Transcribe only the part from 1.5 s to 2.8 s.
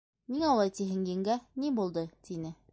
ни булды?— тине.